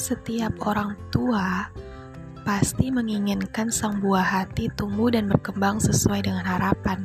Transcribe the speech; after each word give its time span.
Setiap 0.00 0.64
orang 0.64 0.96
tua 1.12 1.68
pasti 2.40 2.88
menginginkan 2.88 3.68
sang 3.68 4.00
buah 4.00 4.24
hati 4.24 4.72
tumbuh 4.72 5.12
dan 5.12 5.28
berkembang 5.28 5.76
sesuai 5.76 6.24
dengan 6.24 6.40
harapan. 6.40 7.04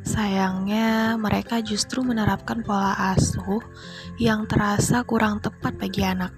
Sayangnya, 0.00 1.20
mereka 1.20 1.60
justru 1.60 2.00
menerapkan 2.00 2.64
pola 2.64 2.96
asuh 3.12 3.60
yang 4.16 4.48
terasa 4.48 5.04
kurang 5.04 5.44
tepat 5.44 5.76
bagi 5.76 6.00
anak, 6.00 6.32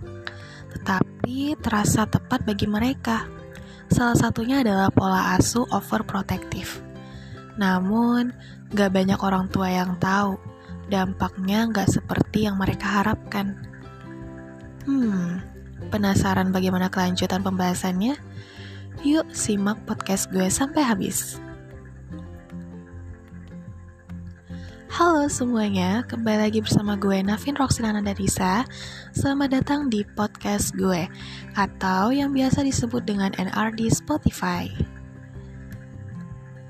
tetapi 0.75 1.55
terasa 1.63 2.11
tepat 2.11 2.43
bagi 2.43 2.67
mereka. 2.67 3.31
Salah 3.87 4.19
satunya 4.19 4.67
adalah 4.67 4.91
pola 4.91 5.39
asuh 5.39 5.71
overprotective. 5.71 6.83
Namun, 7.55 8.35
gak 8.75 8.99
banyak 8.99 9.21
orang 9.23 9.47
tua 9.47 9.71
yang 9.71 9.95
tahu 10.03 10.43
dampaknya 10.91 11.71
gak 11.71 11.87
seperti 11.87 12.51
yang 12.51 12.59
mereka 12.59 12.99
harapkan. 12.99 13.63
Hmm, 14.83 15.52
penasaran 15.93 16.49
bagaimana 16.57 16.89
kelanjutan 16.89 17.45
pembahasannya? 17.45 18.17
Yuk 19.05 19.29
simak 19.37 19.77
podcast 19.85 20.33
gue 20.33 20.49
sampai 20.49 20.81
habis. 20.81 21.37
Halo 24.93 25.29
semuanya, 25.29 26.05
kembali 26.05 26.49
lagi 26.49 26.61
bersama 26.61 27.01
gue 27.01 27.25
Navin 27.25 27.57
Roxilana 27.57 28.05
Darisa 28.05 28.61
Selamat 29.17 29.57
datang 29.57 29.89
di 29.89 30.05
podcast 30.05 30.77
gue 30.77 31.09
Atau 31.57 32.13
yang 32.13 32.37
biasa 32.37 32.61
disebut 32.61 33.01
dengan 33.09 33.33
NRD 33.41 33.89
Spotify 33.89 34.69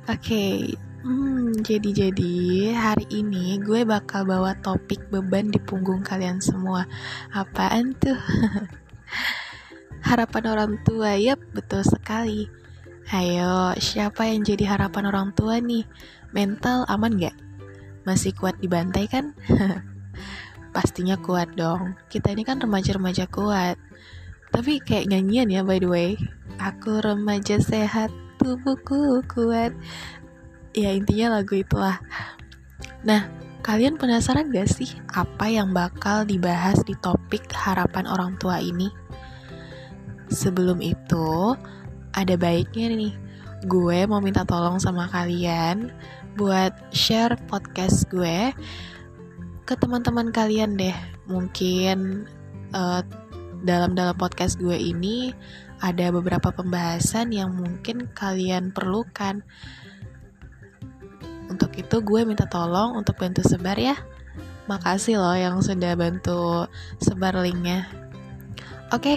Oke, 0.06 0.22
okay, 0.22 0.54
hmm, 1.02 1.66
jadi-jadi 1.66 2.70
hari 2.78 3.10
ini 3.10 3.58
gue 3.58 3.82
bakal 3.82 4.22
bawa 4.22 4.54
topik 4.62 5.02
beban 5.10 5.50
di 5.50 5.58
punggung 5.58 6.06
kalian 6.06 6.38
semua 6.38 6.86
Apaan 7.34 7.90
tuh? 7.98 8.22
harapan 10.02 10.44
orang 10.50 10.72
tua, 10.82 11.14
yep 11.16 11.38
betul 11.54 11.84
sekali 11.86 12.50
Ayo, 13.10 13.74
siapa 13.82 14.30
yang 14.30 14.46
jadi 14.46 14.78
harapan 14.78 15.10
orang 15.10 15.34
tua 15.34 15.58
nih? 15.58 15.82
Mental 16.30 16.86
aman 16.86 17.18
gak? 17.18 17.34
Masih 18.06 18.30
kuat 18.30 18.56
dibantai 18.62 19.10
kan? 19.10 19.34
Pastinya 20.74 21.18
kuat 21.18 21.52
dong. 21.58 21.98
Kita 22.06 22.30
ini 22.30 22.46
kan 22.46 22.62
remaja-remaja 22.62 23.26
kuat. 23.26 23.74
Tapi 24.54 24.78
kayak 24.80 25.10
nyanyian 25.10 25.50
ya 25.50 25.60
by 25.66 25.82
the 25.82 25.90
way. 25.90 26.10
Aku 26.62 27.02
remaja 27.02 27.58
sehat, 27.58 28.14
tubuhku 28.38 29.20
kuat. 29.26 29.74
Ya 30.72 30.94
intinya 30.94 31.36
lagu 31.36 31.58
itulah. 31.58 31.98
Nah, 33.02 33.28
kalian 33.66 33.98
penasaran 33.98 34.48
gak 34.54 34.70
sih 34.70 34.88
apa 35.12 35.50
yang 35.50 35.74
bakal 35.74 36.22
dibahas 36.24 36.80
di 36.86 36.94
topik 36.96 37.50
harapan 37.52 38.06
orang 38.08 38.38
tua 38.38 38.62
ini? 38.62 39.01
Sebelum 40.32 40.80
itu, 40.80 41.52
ada 42.16 42.34
baiknya 42.40 42.88
nih, 42.88 43.14
gue 43.68 43.98
mau 44.08 44.24
minta 44.24 44.48
tolong 44.48 44.80
sama 44.80 45.06
kalian 45.12 45.92
buat 46.40 46.72
share 46.88 47.36
podcast 47.46 48.08
gue 48.08 48.56
ke 49.68 49.74
teman-teman 49.76 50.32
kalian 50.32 50.80
deh. 50.80 50.96
Mungkin 51.28 52.24
uh, 52.72 53.04
dalam 53.62 53.92
dalam 53.92 54.16
podcast 54.16 54.56
gue 54.56 54.74
ini 54.74 55.36
ada 55.84 56.08
beberapa 56.08 56.48
pembahasan 56.48 57.30
yang 57.36 57.52
mungkin 57.52 58.08
kalian 58.16 58.72
perlukan. 58.72 59.44
Untuk 61.52 61.76
itu 61.76 62.00
gue 62.00 62.24
minta 62.24 62.48
tolong 62.48 62.96
untuk 62.96 63.20
bantu 63.20 63.44
sebar 63.44 63.76
ya. 63.76 64.00
Makasih 64.64 65.20
loh 65.20 65.36
yang 65.36 65.60
sudah 65.60 65.92
bantu 65.92 66.64
sebar 67.02 67.36
linknya. 67.44 67.84
Oke, 68.94 69.16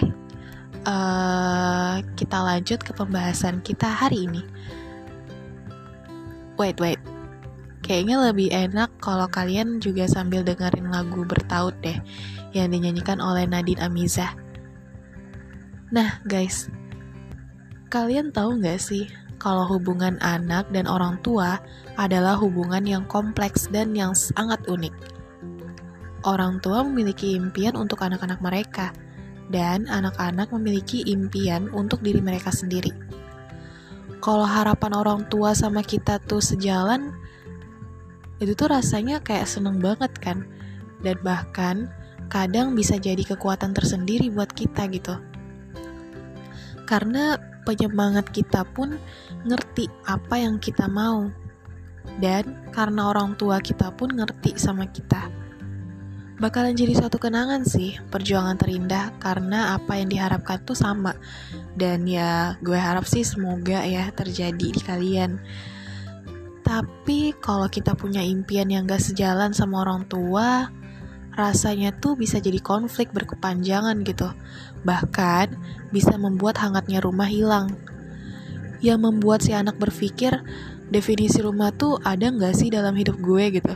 eh, 0.86 1.94
kita 2.14 2.38
lanjut 2.40 2.80
ke 2.80 2.94
pembahasan 2.94 3.60
kita 3.60 3.90
hari 3.90 4.30
ini. 4.30 4.42
Wait, 6.56 6.78
wait. 6.80 7.02
Kayaknya 7.84 8.16
lebih 8.32 8.48
enak 8.50 8.90
kalau 8.98 9.30
kalian 9.30 9.78
juga 9.78 10.10
sambil 10.10 10.42
dengerin 10.42 10.90
lagu 10.90 11.22
bertaut 11.22 11.76
deh 11.84 11.94
yang 12.50 12.72
dinyanyikan 12.72 13.22
oleh 13.22 13.46
Nadine 13.46 13.78
Amizah. 13.78 14.34
Nah, 15.94 16.18
guys, 16.26 16.66
kalian 17.92 18.34
tahu 18.34 18.58
nggak 18.58 18.82
sih 18.82 19.06
kalau 19.38 19.68
hubungan 19.68 20.18
anak 20.18 20.66
dan 20.74 20.90
orang 20.90 21.20
tua 21.22 21.62
adalah 21.94 22.34
hubungan 22.34 22.82
yang 22.82 23.04
kompleks 23.06 23.70
dan 23.70 23.94
yang 23.94 24.16
sangat 24.16 24.58
unik. 24.66 24.90
Orang 26.26 26.58
tua 26.58 26.82
memiliki 26.82 27.38
impian 27.38 27.78
untuk 27.78 28.02
anak-anak 28.02 28.42
mereka, 28.42 28.90
dan 29.50 29.86
anak-anak 29.86 30.50
memiliki 30.50 31.06
impian 31.06 31.70
untuk 31.70 32.02
diri 32.02 32.18
mereka 32.18 32.50
sendiri. 32.50 32.90
Kalau 34.18 34.42
harapan 34.42 34.92
orang 34.96 35.20
tua 35.30 35.54
sama 35.54 35.86
kita 35.86 36.18
tuh 36.24 36.42
sejalan 36.42 37.14
itu 38.42 38.52
tuh 38.52 38.68
rasanya 38.68 39.22
kayak 39.22 39.46
seneng 39.46 39.78
banget 39.78 40.10
kan? 40.18 40.44
Dan 41.00 41.16
bahkan 41.22 41.86
kadang 42.26 42.74
bisa 42.74 42.98
jadi 42.98 43.22
kekuatan 43.22 43.70
tersendiri 43.70 44.32
buat 44.32 44.50
kita 44.50 44.90
gitu. 44.90 45.14
Karena 46.88 47.38
penyemangat 47.62 48.30
kita 48.34 48.66
pun 48.66 48.98
ngerti 49.46 49.86
apa 50.10 50.42
yang 50.42 50.58
kita 50.58 50.90
mau. 50.90 51.30
Dan 52.18 52.54
karena 52.70 53.10
orang 53.14 53.34
tua 53.38 53.58
kita 53.62 53.94
pun 53.94 54.14
ngerti 54.14 54.58
sama 54.58 54.86
kita 54.90 55.45
bakalan 56.36 56.76
jadi 56.76 56.92
satu 56.92 57.16
kenangan 57.16 57.64
sih 57.64 57.96
perjuangan 58.12 58.60
terindah 58.60 59.16
karena 59.16 59.72
apa 59.72 59.96
yang 59.96 60.12
diharapkan 60.12 60.60
tuh 60.64 60.76
sama. 60.76 61.16
Dan 61.76 62.04
ya 62.04 62.60
gue 62.60 62.76
harap 62.76 63.08
sih 63.08 63.24
semoga 63.24 63.84
ya 63.84 64.08
terjadi 64.12 64.68
di 64.72 64.80
kalian. 64.80 65.40
Tapi 66.60 67.32
kalau 67.40 67.70
kita 67.72 67.94
punya 67.96 68.20
impian 68.20 68.68
yang 68.68 68.84
gak 68.84 69.00
sejalan 69.00 69.54
sama 69.54 69.86
orang 69.86 70.04
tua 70.10 70.68
rasanya 71.36 71.92
tuh 71.92 72.16
bisa 72.16 72.40
jadi 72.40 72.60
konflik 72.60 73.12
berkepanjangan 73.12 74.00
gitu. 74.04 74.28
Bahkan 74.84 75.46
bisa 75.92 76.16
membuat 76.20 76.60
hangatnya 76.60 77.00
rumah 77.00 77.28
hilang. 77.28 77.76
Yang 78.84 79.00
membuat 79.00 79.40
si 79.40 79.56
anak 79.56 79.80
berpikir 79.80 80.36
definisi 80.92 81.40
rumah 81.40 81.72
tuh 81.72 81.98
ada 82.04 82.28
nggak 82.30 82.54
sih 82.54 82.68
dalam 82.70 82.94
hidup 82.94 83.18
gue 83.18 83.58
gitu 83.58 83.74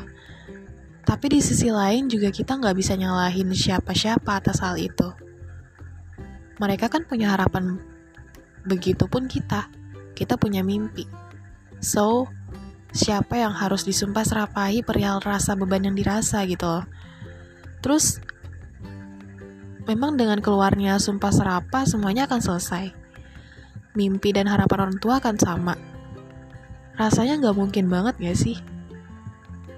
tapi 1.05 1.33
di 1.33 1.41
sisi 1.41 1.73
lain 1.73 2.07
juga 2.07 2.29
kita 2.29 2.61
nggak 2.61 2.77
bisa 2.77 2.95
nyalahin 2.95 3.51
siapa-siapa 3.51 4.41
atas 4.41 4.61
hal 4.61 4.77
itu. 4.77 5.09
Mereka 6.61 6.93
kan 6.93 7.09
punya 7.09 7.33
harapan, 7.33 7.81
begitupun 8.69 9.27
kita. 9.27 9.69
Kita 10.13 10.37
punya 10.37 10.61
mimpi. 10.61 11.09
So, 11.81 12.29
siapa 12.93 13.41
yang 13.41 13.57
harus 13.57 13.89
disumpah 13.89 14.27
serapahi 14.27 14.85
perihal 14.85 15.25
rasa 15.25 15.57
beban 15.57 15.89
yang 15.89 15.97
dirasa 15.97 16.45
gitu 16.45 16.85
Terus, 17.81 18.21
memang 19.89 20.21
dengan 20.21 20.45
keluarnya 20.45 21.01
sumpah 21.01 21.33
serapah 21.33 21.89
semuanya 21.89 22.29
akan 22.29 22.41
selesai. 22.45 22.93
Mimpi 23.97 24.37
dan 24.37 24.47
harapan 24.47 24.89
orang 24.89 24.99
tua 25.01 25.19
akan 25.19 25.37
sama. 25.41 25.75
Rasanya 27.01 27.41
nggak 27.41 27.57
mungkin 27.57 27.89
banget 27.89 28.21
gak 28.21 28.37
sih? 28.37 28.61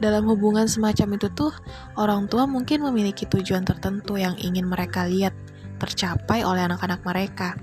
Dalam 0.02 0.26
hubungan 0.26 0.66
semacam 0.66 1.14
itu 1.14 1.30
tuh 1.30 1.54
orang 1.94 2.26
tua 2.26 2.44
mungkin 2.50 2.82
memiliki 2.82 3.24
tujuan 3.30 3.62
tertentu 3.62 4.18
yang 4.18 4.34
ingin 4.42 4.66
mereka 4.66 5.06
lihat 5.06 5.30
tercapai 5.78 6.42
oleh 6.42 6.66
anak-anak 6.66 7.06
mereka. 7.06 7.54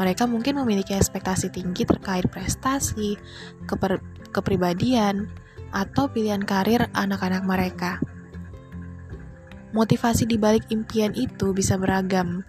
Mereka 0.00 0.24
mungkin 0.24 0.56
memiliki 0.62 0.96
ekspektasi 0.96 1.52
tinggi 1.52 1.84
terkait 1.84 2.24
prestasi, 2.32 3.20
keper 3.68 4.00
kepribadian, 4.32 5.28
atau 5.74 6.08
pilihan 6.08 6.40
karir 6.40 6.88
anak-anak 6.96 7.44
mereka. 7.44 8.00
Motivasi 9.76 10.24
di 10.24 10.40
balik 10.40 10.72
impian 10.72 11.12
itu 11.12 11.52
bisa 11.52 11.76
beragam, 11.76 12.40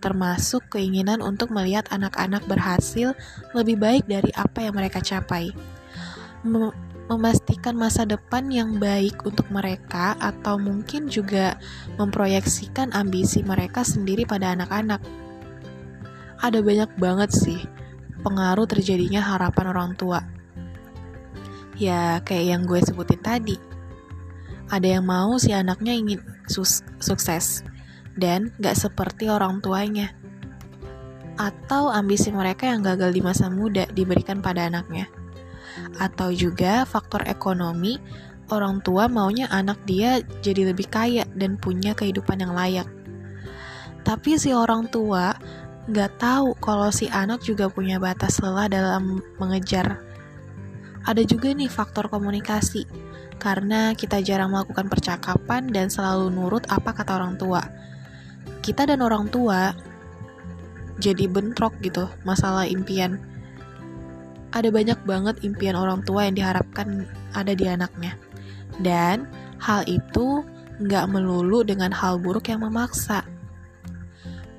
termasuk 0.00 0.64
keinginan 0.72 1.20
untuk 1.20 1.52
melihat 1.52 1.84
anak-anak 1.92 2.40
berhasil 2.48 3.12
lebih 3.52 3.76
baik 3.76 4.08
dari 4.08 4.32
apa 4.32 4.64
yang 4.64 4.72
mereka 4.72 5.04
capai 5.04 5.52
memastikan 7.04 7.76
masa 7.76 8.08
depan 8.08 8.48
yang 8.48 8.80
baik 8.80 9.28
untuk 9.28 9.44
mereka, 9.52 10.16
atau 10.16 10.56
mungkin 10.56 11.12
juga 11.12 11.60
memproyeksikan 12.00 12.96
ambisi 12.96 13.44
mereka 13.44 13.84
sendiri 13.84 14.24
pada 14.24 14.56
anak-anak. 14.56 15.04
Ada 16.40 16.64
banyak 16.64 16.90
banget 16.96 17.30
sih 17.32 17.60
pengaruh 18.24 18.64
terjadinya 18.64 19.20
harapan 19.20 19.66
orang 19.68 19.92
tua. 19.96 20.24
Ya, 21.76 22.22
kayak 22.24 22.46
yang 22.56 22.62
gue 22.64 22.80
sebutin 22.80 23.20
tadi. 23.20 23.56
Ada 24.72 24.98
yang 24.98 25.04
mau 25.04 25.36
si 25.36 25.52
anaknya 25.52 25.92
ingin 25.92 26.24
sukses 26.48 27.60
dan 28.16 28.48
gak 28.56 28.80
seperti 28.80 29.28
orang 29.28 29.60
tuanya. 29.60 30.16
Atau 31.36 31.90
ambisi 31.90 32.32
mereka 32.32 32.70
yang 32.70 32.80
gagal 32.80 33.12
di 33.12 33.20
masa 33.20 33.50
muda 33.50 33.84
diberikan 33.92 34.38
pada 34.40 34.70
anaknya 34.70 35.10
atau 35.98 36.30
juga 36.30 36.86
faktor 36.86 37.24
ekonomi, 37.26 37.98
orang 38.52 38.84
tua 38.84 39.08
maunya 39.08 39.48
anak 39.48 39.80
dia 39.88 40.20
jadi 40.44 40.74
lebih 40.74 40.88
kaya 40.88 41.24
dan 41.34 41.56
punya 41.56 41.96
kehidupan 41.96 42.40
yang 42.42 42.52
layak. 42.52 42.88
Tapi 44.04 44.36
si 44.36 44.52
orang 44.52 44.88
tua 44.92 45.32
nggak 45.84 46.12
tahu 46.20 46.56
kalau 46.60 46.88
si 46.88 47.08
anak 47.12 47.44
juga 47.44 47.68
punya 47.68 48.00
batas 48.00 48.40
lelah 48.40 48.68
dalam 48.68 49.20
mengejar. 49.36 50.00
Ada 51.04 51.20
juga 51.28 51.52
nih 51.52 51.68
faktor 51.68 52.08
komunikasi, 52.08 52.88
karena 53.36 53.92
kita 53.92 54.24
jarang 54.24 54.56
melakukan 54.56 54.88
percakapan 54.88 55.68
dan 55.68 55.92
selalu 55.92 56.32
nurut 56.32 56.64
apa 56.72 56.96
kata 56.96 57.20
orang 57.20 57.36
tua. 57.36 57.60
Kita 58.64 58.88
dan 58.88 59.04
orang 59.04 59.28
tua 59.28 59.76
jadi 60.96 61.28
bentrok 61.28 61.76
gitu 61.84 62.08
masalah 62.24 62.64
impian. 62.64 63.20
Ada 64.54 64.70
banyak 64.70 65.02
banget 65.02 65.42
impian 65.42 65.74
orang 65.74 66.06
tua 66.06 66.30
yang 66.30 66.38
diharapkan 66.38 67.10
ada 67.34 67.52
di 67.52 67.66
anaknya. 67.66 68.14
Dan 68.78 69.26
hal 69.58 69.82
itu 69.90 70.46
nggak 70.78 71.10
melulu 71.10 71.66
dengan 71.66 71.90
hal 71.90 72.22
buruk 72.22 72.50
yang 72.50 72.62
memaksa 72.62 73.26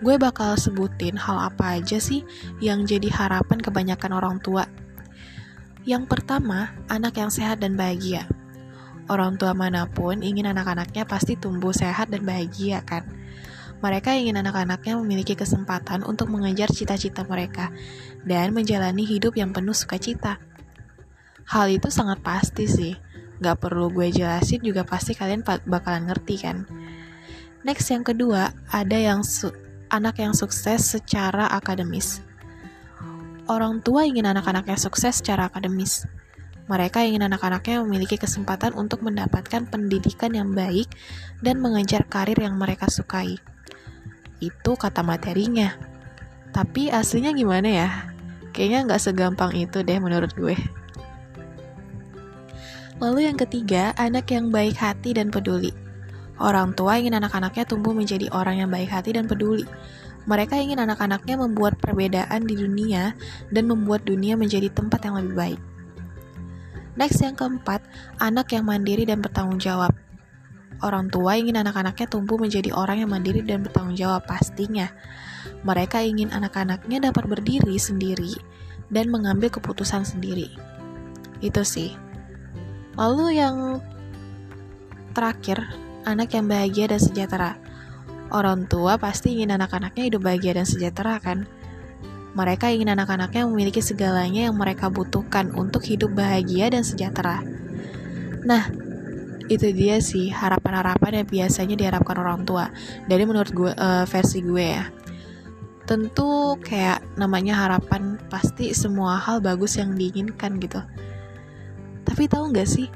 gue 0.03 0.15
bakal 0.19 0.59
sebutin 0.59 1.15
hal 1.15 1.49
apa 1.49 1.79
aja 1.79 1.97
sih 1.97 2.27
yang 2.59 2.83
jadi 2.83 3.07
harapan 3.09 3.57
kebanyakan 3.57 4.11
orang 4.13 4.37
tua. 4.43 4.67
Yang 5.81 6.05
pertama, 6.05 6.77
anak 6.91 7.17
yang 7.17 7.33
sehat 7.33 7.61
dan 7.63 7.73
bahagia. 7.73 8.29
Orang 9.09 9.37
tua 9.41 9.53
mana 9.57 9.89
pun 9.89 10.21
ingin 10.25 10.49
anak-anaknya 10.49 11.09
pasti 11.09 11.33
tumbuh 11.37 11.73
sehat 11.73 12.09
dan 12.13 12.21
bahagia 12.21 12.85
kan? 12.85 13.05
Mereka 13.83 14.15
ingin 14.15 14.39
anak-anaknya 14.39 14.95
memiliki 14.99 15.35
kesempatan 15.35 16.07
untuk 16.07 16.31
mengejar 16.31 16.71
cita-cita 16.71 17.27
mereka 17.27 17.71
dan 18.23 18.55
menjalani 18.55 19.03
hidup 19.03 19.35
yang 19.35 19.51
penuh 19.51 19.75
sukacita. 19.75 20.39
Hal 21.45 21.69
itu 21.69 21.91
sangat 21.93 22.23
pasti 22.25 22.65
sih, 22.65 22.93
gak 23.43 23.61
perlu 23.61 23.91
gue 23.93 24.09
jelasin 24.09 24.63
juga 24.63 24.87
pasti 24.87 25.13
kalian 25.13 25.45
bakalan 25.67 26.09
ngerti 26.09 26.35
kan. 26.41 26.65
Next 27.65 27.89
yang 27.89 28.05
kedua, 28.05 28.53
ada 28.69 28.97
yang 28.97 29.21
anak 29.89 30.21
yang 30.21 30.33
sukses 30.33 30.97
secara 30.97 31.49
akademis. 31.53 32.21
Orang 33.45 33.85
tua 33.85 34.09
ingin 34.09 34.25
anak-anaknya 34.25 34.73
sukses 34.73 35.21
secara 35.21 35.53
akademis. 35.53 36.09
Mereka 36.65 37.05
ingin 37.05 37.29
anak-anaknya 37.29 37.85
memiliki 37.85 38.17
kesempatan 38.17 38.73
untuk 38.73 39.05
mendapatkan 39.05 39.69
pendidikan 39.69 40.33
yang 40.33 40.49
baik 40.57 40.89
dan 41.45 41.61
mengejar 41.61 42.09
karir 42.09 42.41
yang 42.41 42.57
mereka 42.57 42.89
sukai. 42.89 43.37
Itu 44.45 44.77
kata 44.77 45.01
materinya. 45.01 45.73
Tapi 46.53 46.93
aslinya 46.93 47.33
gimana 47.33 47.65
ya? 47.65 47.89
Kayaknya 48.53 48.79
nggak 48.85 49.01
segampang 49.01 49.51
itu 49.57 49.81
deh 49.81 49.97
menurut 49.97 50.29
gue. 50.37 50.53
Lalu 53.01 53.27
yang 53.27 53.35
ketiga, 53.35 53.91
anak 53.97 54.29
yang 54.29 54.53
baik 54.53 54.77
hati 54.77 55.17
dan 55.17 55.33
peduli. 55.33 55.73
Orang 56.37 56.77
tua 56.77 57.01
ingin 57.01 57.17
anak-anaknya 57.17 57.65
tumbuh 57.65 57.91
menjadi 57.91 58.29
orang 58.31 58.61
yang 58.61 58.69
baik 58.69 58.87
hati 58.87 59.17
dan 59.17 59.25
peduli. 59.25 59.65
Mereka 60.29 60.61
ingin 60.61 60.77
anak-anaknya 60.77 61.41
membuat 61.41 61.81
perbedaan 61.81 62.45
di 62.45 62.53
dunia 62.53 63.17
dan 63.49 63.65
membuat 63.65 64.05
dunia 64.05 64.37
menjadi 64.37 64.69
tempat 64.69 65.09
yang 65.09 65.17
lebih 65.19 65.35
baik. 65.35 65.61
Next 66.95 67.19
yang 67.19 67.35
keempat, 67.35 67.83
anak 68.23 68.55
yang 68.55 68.63
mandiri 68.63 69.03
dan 69.03 69.19
bertanggung 69.19 69.59
jawab. 69.59 70.04
Orang 70.83 71.07
tua 71.07 71.39
ingin 71.39 71.55
anak-anaknya 71.55 72.07
tumbuh 72.11 72.35
menjadi 72.35 72.75
orang 72.75 73.03
yang 73.03 73.11
mandiri 73.11 73.39
dan 73.45 73.63
bertanggung 73.63 73.95
jawab 73.95 74.27
pastinya. 74.27 74.91
Mereka 75.63 76.03
ingin 76.03 76.33
anak-anaknya 76.35 77.11
dapat 77.11 77.25
berdiri 77.31 77.79
sendiri 77.79 78.35
dan 78.91 79.07
mengambil 79.07 79.47
keputusan 79.47 80.03
sendiri. 80.03 80.51
Itu 81.39 81.63
sih. 81.63 81.95
Lalu 82.99 83.39
yang 83.39 83.79
terakhir, 85.15 85.63
anak 86.03 86.35
yang 86.35 86.45
bahagia 86.47 86.91
dan 86.91 87.01
sejahtera. 87.01 87.55
Orang 88.29 88.67
tua 88.67 88.99
pasti 88.99 89.37
ingin 89.39 89.55
anak-anaknya 89.55 90.11
hidup 90.11 90.21
bahagia 90.27 90.59
dan 90.59 90.67
sejahtera 90.67 91.21
kan? 91.23 91.47
Mereka 92.35 92.67
ingin 92.67 92.91
anak-anaknya 92.91 93.47
memiliki 93.47 93.79
segalanya 93.79 94.51
yang 94.51 94.59
mereka 94.59 94.91
butuhkan 94.91 95.55
untuk 95.55 95.87
hidup 95.87 96.11
bahagia 96.11 96.67
dan 96.67 96.83
sejahtera. 96.83 97.39
Nah, 98.43 98.67
itu 99.47 99.69
dia 99.71 100.01
sih 100.01 100.33
harapan-harapan 100.33 101.21
yang 101.23 101.27
biasanya 101.27 101.75
diharapkan 101.77 102.17
orang 102.17 102.43
tua. 102.43 102.69
Dari 103.05 103.23
menurut 103.23 103.51
gue 103.53 103.71
uh, 103.71 104.05
versi 104.09 104.41
gue 104.41 104.65
ya. 104.65 104.85
Tentu 105.85 106.57
kayak 106.65 107.01
namanya 107.13 107.67
harapan 107.67 108.17
pasti 108.29 108.73
semua 108.73 109.21
hal 109.21 109.37
bagus 109.39 109.77
yang 109.77 109.93
diinginkan 109.93 110.57
gitu. 110.57 110.81
Tapi 112.05 112.25
tahu 112.25 112.53
nggak 112.53 112.69
sih 112.69 112.89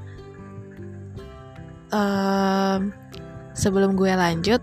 um, 1.93 2.93
sebelum 3.53 3.97
gue 3.97 4.09
lanjut, 4.13 4.61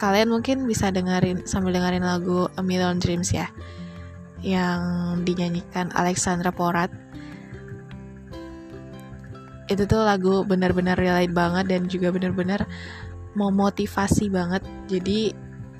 kalian 0.00 0.32
mungkin 0.32 0.64
bisa 0.64 0.88
dengerin 0.92 1.44
sambil 1.44 1.76
dengerin 1.76 2.04
lagu 2.04 2.48
A 2.56 2.62
Million 2.64 3.00
Dreams 3.00 3.32
ya, 3.32 3.48
yang 4.40 4.80
dinyanyikan 5.24 5.92
Alexandra 5.92 6.52
Porat. 6.52 6.92
Itu 9.70 9.86
tuh 9.86 10.02
lagu 10.02 10.42
benar-benar 10.42 10.98
relate 10.98 11.30
banget 11.30 11.70
dan 11.70 11.86
juga 11.86 12.10
benar-benar 12.10 12.66
memotivasi 13.38 14.26
banget. 14.28 14.66
Jadi 14.90 15.30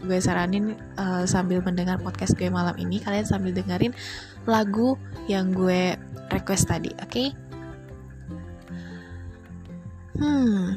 gue 0.00 0.18
saranin 0.22 0.78
uh, 0.96 1.28
sambil 1.28 1.60
mendengar 1.60 2.00
podcast 2.00 2.32
gue 2.38 2.48
malam 2.48 2.72
ini, 2.80 3.02
kalian 3.02 3.26
sambil 3.26 3.52
dengerin 3.52 3.92
lagu 4.48 4.96
yang 5.28 5.52
gue 5.52 5.98
request 6.32 6.70
tadi, 6.70 6.94
oke? 6.96 7.10
Okay? 7.10 7.28
Hmm. 10.20 10.76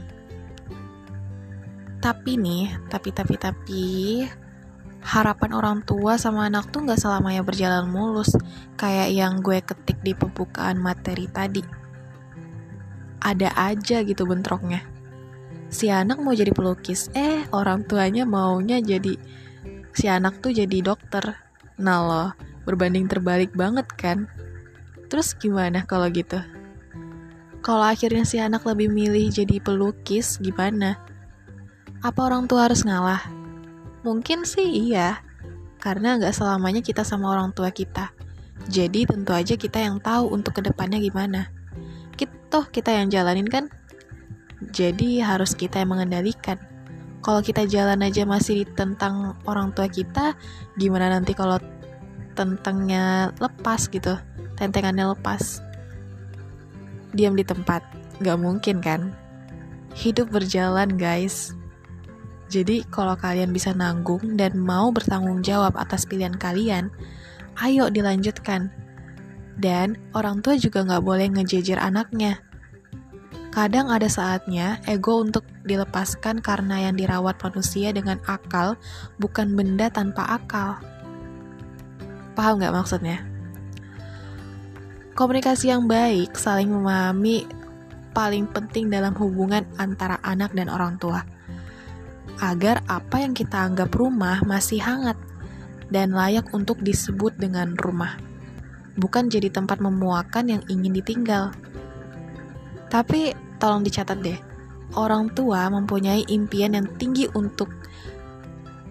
Tapi 2.03 2.35
nih, 2.35 2.67
tapi 2.91 3.15
tapi 3.15 3.35
tapi 3.39 3.83
harapan 5.03 5.51
orang 5.51 5.79
tua 5.83 6.15
sama 6.15 6.47
anak 6.47 6.71
tuh 6.71 6.83
nggak 6.83 6.99
selamanya 6.99 7.43
berjalan 7.43 7.91
mulus 7.91 8.31
kayak 8.79 9.11
yang 9.11 9.43
gue 9.43 9.59
ketik 9.59 9.99
di 10.03 10.15
pembukaan 10.15 10.79
materi 10.79 11.27
tadi. 11.27 11.82
Ada 13.23 13.55
aja 13.55 14.03
gitu 14.03 14.27
bentroknya. 14.27 14.83
Si 15.71 15.87
anak 15.87 16.19
mau 16.19 16.35
jadi 16.35 16.51
pelukis, 16.51 17.07
eh 17.15 17.47
orang 17.55 17.87
tuanya 17.87 18.27
maunya 18.27 18.83
jadi 18.83 19.15
si 19.95 20.05
anak 20.11 20.43
tuh 20.43 20.51
jadi 20.51 20.83
dokter. 20.83 21.39
Nah 21.79 21.99
loh, 22.03 22.29
berbanding 22.67 23.07
terbalik 23.07 23.55
banget 23.55 23.87
kan? 23.95 24.27
Terus 25.07 25.33
gimana 25.33 25.87
kalau 25.87 26.11
gitu? 26.11 26.37
Kalau 27.63 27.87
akhirnya 27.87 28.27
si 28.27 28.43
anak 28.43 28.67
lebih 28.67 28.91
milih 28.91 29.31
jadi 29.31 29.63
pelukis, 29.63 30.35
gimana? 30.43 30.99
Apa 32.03 32.27
orang 32.27 32.43
tua 32.43 32.67
harus 32.67 32.83
ngalah? 32.83 33.23
Mungkin 34.03 34.43
sih 34.43 34.67
iya, 34.91 35.23
karena 35.79 36.19
nggak 36.19 36.35
selamanya 36.35 36.83
kita 36.83 37.07
sama 37.07 37.31
orang 37.31 37.55
tua 37.55 37.71
kita. 37.71 38.11
Jadi 38.67 39.07
tentu 39.07 39.31
aja 39.31 39.55
kita 39.55 39.79
yang 39.79 40.03
tahu 40.03 40.27
untuk 40.35 40.59
ke 40.59 40.61
depannya 40.67 40.99
gimana. 40.99 41.47
Kita 42.53 42.69
kita 42.69 42.93
yang 42.93 43.09
jalanin 43.09 43.49
kan? 43.49 43.65
Jadi 44.69 45.17
harus 45.25 45.57
kita 45.57 45.81
yang 45.81 45.97
mengendalikan. 45.97 46.61
Kalau 47.25 47.41
kita 47.41 47.65
jalan 47.65 48.05
aja 48.05 48.29
masih 48.29 48.69
tentang 48.77 49.33
orang 49.49 49.73
tua 49.73 49.89
kita, 49.89 50.37
gimana 50.77 51.17
nanti 51.17 51.33
kalau 51.33 51.57
tentangnya 52.37 53.33
lepas 53.41 53.89
gitu, 53.89 54.21
tentengannya 54.53 55.17
lepas 55.17 55.65
diam 57.17 57.33
di 57.33 57.41
tempat. 57.41 57.81
Gak 58.21 58.37
mungkin 58.37 58.85
kan? 58.85 59.17
Hidup 59.97 60.29
berjalan 60.29 60.93
guys. 60.93 61.57
Jadi 62.53 62.85
kalau 62.93 63.17
kalian 63.17 63.49
bisa 63.49 63.73
nanggung 63.73 64.37
dan 64.37 64.61
mau 64.61 64.93
bertanggung 64.93 65.41
jawab 65.41 65.73
atas 65.73 66.05
pilihan 66.05 66.37
kalian, 66.37 66.93
ayo 67.65 67.89
dilanjutkan. 67.89 68.69
Dan 69.53 69.97
orang 70.17 70.41
tua 70.41 70.57
juga 70.57 70.81
gak 70.81 71.03
boleh 71.05 71.29
ngejejer 71.29 71.77
anaknya. 71.77 72.41
Kadang 73.53 73.93
ada 73.93 74.09
saatnya 74.09 74.81
ego 74.89 75.21
untuk 75.21 75.45
dilepaskan 75.61 76.41
karena 76.41 76.89
yang 76.89 76.97
dirawat 76.97 77.37
manusia 77.37 77.93
dengan 77.93 78.17
akal 78.25 78.81
bukan 79.21 79.53
benda 79.53 79.93
tanpa 79.93 80.25
akal. 80.25 80.81
Paham 82.33 82.57
gak 82.57 82.73
maksudnya? 82.73 83.21
Komunikasi 85.13 85.69
yang 85.69 85.85
baik, 85.85 86.33
saling 86.33 86.73
memahami 86.73 87.45
paling 88.17 88.49
penting 88.49 88.89
dalam 88.89 89.13
hubungan 89.13 89.61
antara 89.77 90.17
anak 90.25 90.49
dan 90.57 90.65
orang 90.65 90.97
tua. 90.97 91.21
Agar 92.41 92.81
apa 92.89 93.21
yang 93.21 93.37
kita 93.37 93.69
anggap 93.69 93.93
rumah 93.93 94.41
masih 94.41 94.81
hangat 94.81 95.17
dan 95.93 96.09
layak 96.17 96.49
untuk 96.57 96.81
disebut 96.81 97.37
dengan 97.37 97.77
rumah. 97.77 98.17
Bukan 98.93 99.29
jadi 99.29 99.49
tempat 99.49 99.81
memuakan 99.81 100.57
yang 100.57 100.61
ingin 100.69 100.93
ditinggal. 100.93 101.49
Tapi 102.93 103.33
tolong 103.57 103.81
dicatat 103.81 104.21
deh, 104.21 104.37
orang 104.93 105.33
tua 105.33 105.65
mempunyai 105.71 106.27
impian 106.29 106.77
yang 106.77 106.85
tinggi 107.01 107.25
untuk 107.33 107.73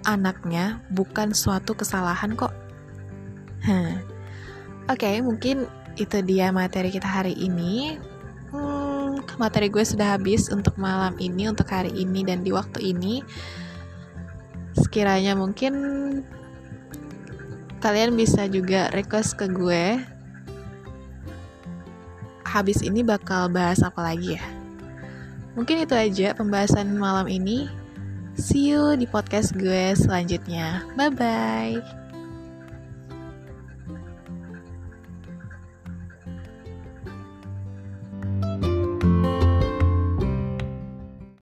anaknya 0.02 0.82
bukan 0.90 1.30
suatu 1.30 1.78
kesalahan 1.78 2.34
kok. 2.34 2.50
Oke, 4.90 5.06
okay, 5.06 5.22
mungkin 5.22 5.70
itu 5.94 6.18
dia 6.26 6.50
materi 6.50 6.90
kita 6.90 7.06
hari 7.06 7.38
ini. 7.38 7.94
Hmm, 8.50 9.22
materi 9.38 9.70
gue 9.70 9.86
sudah 9.86 10.18
habis 10.18 10.50
untuk 10.50 10.74
malam 10.74 11.14
ini, 11.22 11.46
untuk 11.46 11.70
hari 11.70 11.94
ini 11.94 12.26
dan 12.26 12.42
di 12.42 12.50
waktu 12.50 12.92
ini. 12.92 13.22
sekiranya 14.72 15.36
mungkin 15.36 15.72
kalian 17.82 18.14
bisa 18.14 18.46
juga 18.46 18.88
request 18.94 19.34
ke 19.36 19.50
gue. 19.50 19.98
Habis 22.46 22.80
ini 22.86 23.02
bakal 23.02 23.50
bahas 23.50 23.82
apa 23.82 24.00
lagi 24.00 24.38
ya? 24.38 24.44
Mungkin 25.58 25.84
itu 25.84 25.92
aja 25.92 26.32
pembahasan 26.32 26.94
malam 26.96 27.26
ini. 27.26 27.68
See 28.38 28.72
you 28.72 28.96
di 28.96 29.04
podcast 29.04 29.52
gue 29.52 29.92
selanjutnya. 29.98 30.86
Bye 30.96 31.12
bye 31.12 32.01